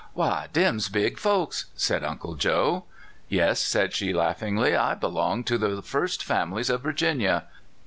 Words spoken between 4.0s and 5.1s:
laughingly; "I